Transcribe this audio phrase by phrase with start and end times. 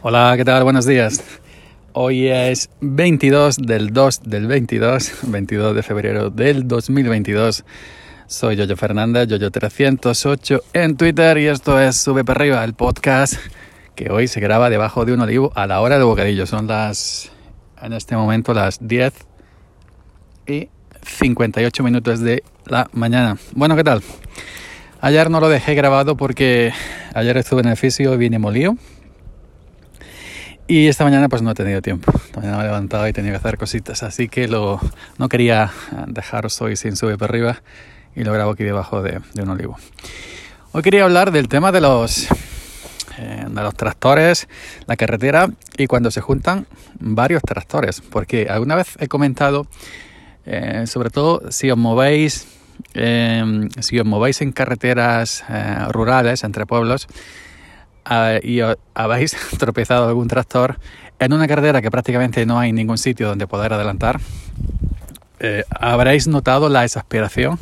[0.00, 0.62] Hola, ¿qué tal?
[0.62, 1.24] Buenos días.
[1.92, 7.64] Hoy es 22 del 2 del 22, 22 de febrero del 2022.
[8.28, 13.34] Soy Yoyo Fernández, Yoyo308 en Twitter y esto es Sube para arriba, el podcast
[13.96, 16.46] que hoy se graba debajo de un olivo a la hora de bocadillo.
[16.46, 17.32] Son las,
[17.82, 19.12] en este momento, las 10
[20.46, 20.68] y
[21.02, 23.36] 58 minutos de la mañana.
[23.50, 24.04] Bueno, ¿qué tal?
[25.00, 26.72] Ayer no lo dejé grabado porque
[27.14, 28.76] ayer estuve en el fisio y vine molido
[30.68, 32.12] y esta mañana pues no he tenido tiempo.
[32.14, 34.02] Esta mañana me he levantado y tenía que hacer cositas.
[34.02, 34.78] Así que lo,
[35.16, 35.72] no quería
[36.06, 37.62] dejaros hoy sin subir para arriba
[38.14, 39.78] y lo grabo aquí debajo de, un olivo.
[40.72, 42.28] Hoy quería hablar del tema de los,
[43.16, 44.46] eh, de los tractores,
[44.86, 46.66] la carretera y cuando se juntan
[47.00, 48.02] varios tractores.
[48.02, 49.66] Porque alguna vez he comentado,
[50.44, 52.46] eh, sobre todo si os movéis,
[52.92, 55.44] eh, si os movéis en carreteras
[55.88, 57.08] rurales entre pueblos,
[58.42, 58.60] y
[58.94, 60.78] habéis tropezado algún tractor
[61.18, 64.20] en una carretera que prácticamente no hay ningún sitio donde poder adelantar,
[65.40, 67.58] eh, habréis notado la desesperación,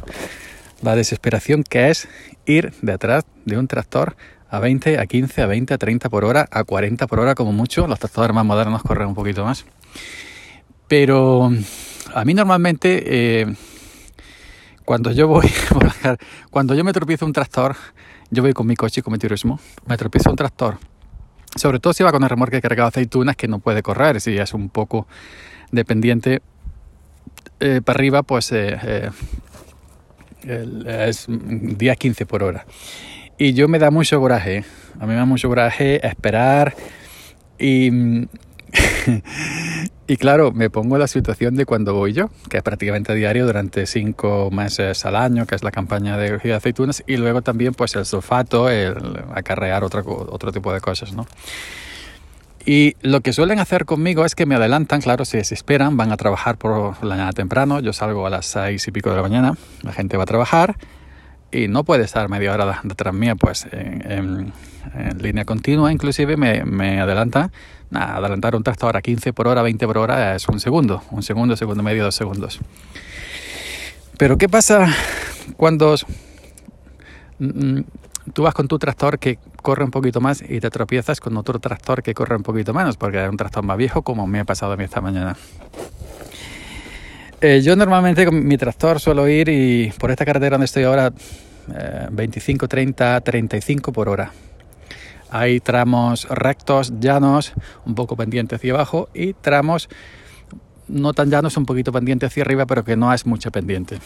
[0.82, 2.08] la desesperación que es
[2.46, 4.16] ir detrás de un tractor
[4.48, 7.52] a 20, a 15, a 20, a 30 por hora, a 40 por hora como
[7.52, 7.86] mucho.
[7.86, 9.66] Los tractores más modernos corren un poquito más.
[10.88, 11.50] Pero
[12.14, 13.02] a mí normalmente,
[13.40, 13.54] eh,
[14.84, 15.50] cuando yo voy,
[16.50, 17.76] cuando yo me tropiezo un tractor,
[18.30, 20.78] yo voy con mi coche y con mi turismo, me tropiezo un tractor.
[21.54, 24.36] Sobre todo si va con el remolque cargado de aceitunas que no puede correr, si
[24.36, 25.06] es un poco
[25.70, 26.42] dependiente
[27.60, 29.10] eh, para arriba, pues eh,
[30.44, 32.66] eh, es 10 15 por hora.
[33.38, 34.64] Y yo me da mucho coraje,
[34.98, 36.74] a mí me da mucho coraje esperar
[37.58, 37.90] y
[40.06, 43.86] y claro, me pongo la situación de cuando voy yo, que es prácticamente diario durante
[43.86, 47.96] cinco meses al año, que es la campaña de de aceitunas, y luego también pues
[47.96, 48.94] el sulfato, el
[49.34, 51.26] acarrear otro, otro tipo de cosas, ¿no?
[52.64, 56.16] Y lo que suelen hacer conmigo es que me adelantan, claro, se desesperan, van a
[56.16, 59.52] trabajar por la mañana temprano, yo salgo a las seis y pico de la mañana,
[59.82, 60.76] la gente va a trabajar
[61.52, 64.52] y no puede estar media hora detrás mía, pues en,
[65.20, 67.50] línea continua, inclusive me, me adelantan
[67.92, 71.56] adelantar un tractor a 15 por hora, 20 por hora es un segundo, un segundo,
[71.56, 72.60] segundo medio, dos segundos.
[74.18, 74.88] Pero ¿qué pasa
[75.56, 75.94] cuando
[77.38, 77.80] mm,
[78.32, 81.58] tú vas con tu tractor que corre un poquito más y te tropiezas con otro
[81.58, 84.44] tractor que corre un poquito menos, porque es un tractor más viejo como me ha
[84.44, 85.36] pasado a mí esta mañana?
[87.48, 91.12] Eh, yo normalmente con mi tractor suelo ir y por esta carretera donde estoy ahora
[92.10, 94.32] 25, 30, 35 por hora.
[95.30, 97.52] Hay tramos rectos, llanos,
[97.84, 99.88] un poco pendiente hacia abajo y tramos
[100.88, 104.00] no tan llanos, un poquito pendiente hacia arriba, pero que no es mucho pendiente.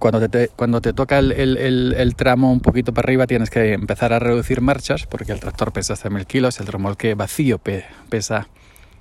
[0.00, 4.18] cuando, te, cuando te toca el, tramo un poquito para arriba tienes que empezar a
[4.18, 7.60] reducir marchas porque el tractor pesa hasta 1000 kilos, el remolque vacío
[8.08, 8.48] pesa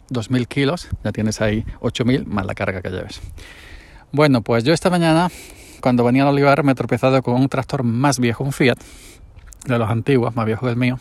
[0.10, 3.22] 2000 kilos, ya tienes ahí 8000 más la carga que lleves.
[4.12, 5.30] Bueno, pues yo esta mañana,
[5.82, 8.78] cuando venía al olivar, me he tropezado con un tractor más viejo, un Fiat,
[9.66, 11.00] de los antiguos, más viejos del mío.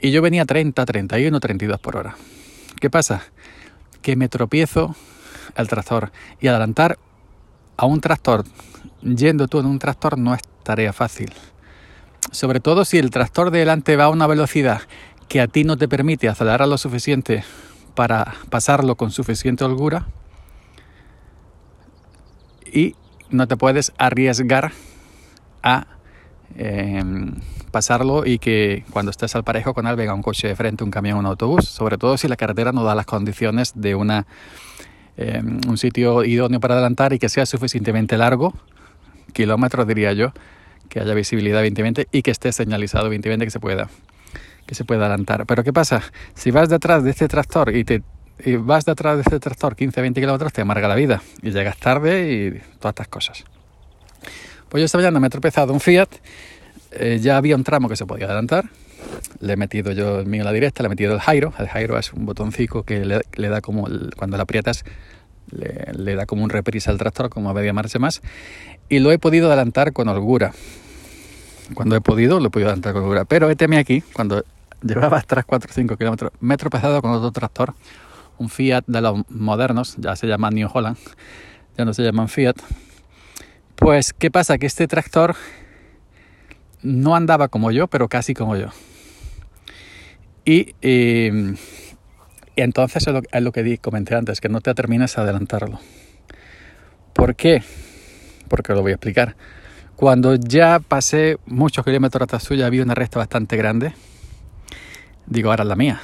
[0.00, 2.16] Y yo venía 30, 31, 32 por hora.
[2.80, 3.22] ¿Qué pasa?
[4.00, 4.96] Que me tropiezo
[5.56, 6.10] el tractor
[6.40, 6.98] y adelantar
[7.76, 8.44] a un tractor
[9.02, 11.32] yendo tú en un tractor no es tarea fácil.
[12.32, 14.82] Sobre todo si el tractor de delante va a una velocidad
[15.30, 17.42] que a ti no te permite acelerar lo suficiente
[17.94, 20.08] para pasarlo con suficiente holgura
[22.70, 22.96] y
[23.30, 24.72] no te puedes arriesgar
[25.62, 25.86] a
[26.56, 27.34] Em,
[27.70, 30.90] pasarlo y que cuando estés al parejo con él venga un coche de frente, un
[30.90, 34.26] camión, un autobús, sobre todo si la carretera no da las condiciones de una,
[35.16, 38.52] em, un sitio idóneo para adelantar y que sea suficientemente largo,
[39.32, 40.32] kilómetros diría yo,
[40.88, 43.88] que haya visibilidad evidentemente y que esté señalizado evidentemente que se pueda
[44.70, 45.46] que se pueda adelantar.
[45.46, 46.00] Pero ¿qué pasa?
[46.34, 48.04] Si vas detrás de este tractor y te
[48.44, 52.32] y vas detrás de este tractor 15-20 kilómetros, te amarga la vida y llegas tarde
[52.32, 53.44] y todas estas cosas.
[54.68, 56.08] Pues yo esta mañana me he tropezado un Fiat,
[56.92, 58.70] eh, ya había un tramo que se podía adelantar,
[59.40, 61.68] le he metido yo el mío en la directa, le he metido el gyro, el
[61.68, 64.84] gyro es un botoncito que le, da como, cuando la aprietas,
[65.50, 68.22] le, da como un reprise al tractor, como a media marcha más,
[68.88, 70.52] y lo he podido adelantar con holgura.
[71.74, 74.44] Cuando he podido, lo he podido adelantar con holgura, pero teme aquí, cuando
[74.82, 77.74] llevaba 3, 4, 5 kilómetros, me he tropezado con otro tractor,
[78.38, 80.96] un Fiat de los modernos, ya se llama New Holland,
[81.76, 82.56] ya no se llaman Fiat,
[83.80, 84.58] pues, ¿qué pasa?
[84.58, 85.36] Que este tractor
[86.82, 88.68] no andaba como yo, pero casi como yo.
[90.44, 91.56] Y, em,
[92.56, 95.80] entonces es lo, que comenté antes, que no te terminas a adelantarlo.
[97.14, 97.62] ¿Por qué?
[98.48, 99.34] Porque lo voy a explicar.
[99.96, 103.94] Cuando ya pasé muchos kilómetros atrás suya, había una recta bastante grande.
[105.30, 106.02] Digo, ahora es la mía.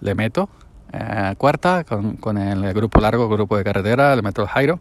[0.00, 0.50] Le meto
[0.92, 4.80] eh, cuarta con, con, el grupo largo, grupo de carretera, le meto el Jairo.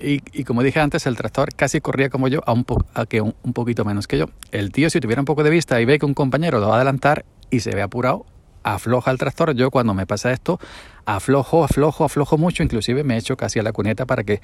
[0.00, 2.64] Y, y, como dije antes, el tractor casi corría como yo, a un,
[2.94, 4.26] a que un, un, poquito menos que yo.
[4.52, 6.74] El tío, si tuviera un poco de vista y ve que un compañero lo va
[6.74, 8.26] a adelantar y se ve apurado,
[8.62, 9.54] afloja el tractor.
[9.54, 10.60] Yo cuando me pasa esto,
[11.06, 12.62] aflojo, aflojo, aflojo mucho.
[12.62, 14.40] Inclusive me echo casi a la cuneta para que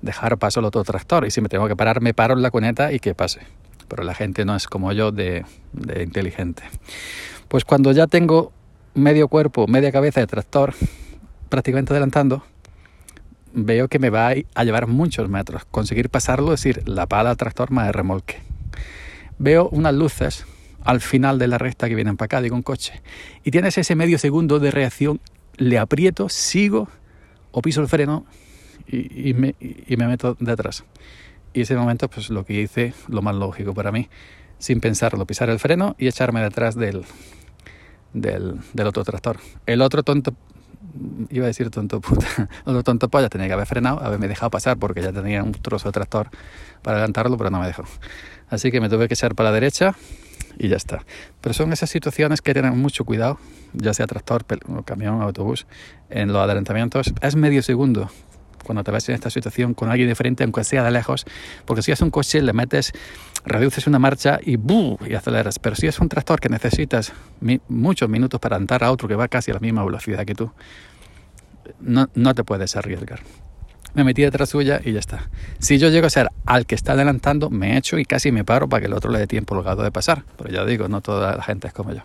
[0.00, 1.26] dejar paso al otro tractor.
[1.26, 3.40] Y si me tengo que parar, me paro en la cuneta y que pase.
[3.88, 5.44] Pero la gente no es como yo de,
[6.00, 6.62] inteligente.
[7.48, 8.52] Pues cuando ya tengo
[8.94, 10.74] medio cuerpo, media cabeza de tractor
[11.48, 12.42] prácticamente adelantando,
[13.52, 15.64] veo que me va a llevar muchos metros.
[15.66, 18.38] Conseguir pasarlo, es decir, la pala al tractor más de remolque.
[19.38, 20.46] Veo unas luces
[20.84, 23.00] al final de la recta que vienen para acá, digo coche,
[23.42, 25.20] y tienes ese medio segundo de reacción,
[25.56, 26.88] le aprieto, sigo
[27.50, 28.26] o piso el freno
[28.88, 29.54] y me,
[30.06, 30.84] meto detrás.
[31.54, 34.08] Y ese momento, pues lo que hice, lo más lógico para mí,
[34.58, 37.04] sin pensarlo, pisar el freno y echarme detrás del,
[38.12, 39.38] del, del otro tractor.
[39.64, 40.34] El otro tonto
[41.30, 44.76] iba a decir tonto puta, otro tonto polla tenía que haber frenado, haberme dejado pasar
[44.78, 46.28] porque ya tenía un trozo de tractor
[46.82, 47.84] para adelantarlo, pero no me dejó.
[48.48, 49.94] Así que me tuve que echar para la derecha
[50.58, 51.04] y ya está.
[51.40, 53.38] Pero son esas situaciones que tienen mucho cuidado,
[53.72, 54.44] ya sea tractor,
[54.84, 55.66] camión, autobús,
[56.10, 57.12] en los adelantamientos.
[57.20, 58.10] Es medio segundo
[58.64, 61.24] cuando te ves en esta situación con alguien de frente, aunque sea de lejos,
[61.64, 62.92] porque si es un coche, le metes,
[63.44, 64.96] reduces una marcha y ¡bum!
[65.06, 65.58] y aceleras.
[65.58, 69.14] Pero si es un tractor que necesitas mi, muchos minutos para andar a otro que
[69.14, 70.50] va casi a la misma velocidad que tú,
[71.80, 73.20] no, no te puedes arriesgar
[73.94, 75.28] me metí detrás suya y ya está.
[75.58, 78.68] Si yo llego a ser al que está adelantando, me echo y casi me paro
[78.68, 80.24] para que el otro le dé tiempo al de pasar.
[80.36, 82.02] Pero ya digo, no toda la gente es como yo.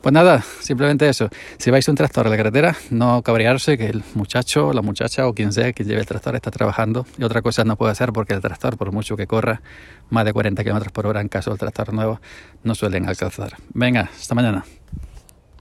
[0.00, 1.28] Pues nada, simplemente eso.
[1.58, 5.34] Si vais un tractor a la carretera, no cabrearse que el muchacho, la muchacha o
[5.34, 7.06] quien sea que lleve el tractor está trabajando.
[7.18, 9.62] Y otra cosa no puede hacer porque el tractor, por mucho que corra
[10.10, 12.20] más de 40 km por hora en caso del tractor nuevo,
[12.62, 13.56] no suelen alcanzar.
[13.74, 14.64] Venga, hasta mañana.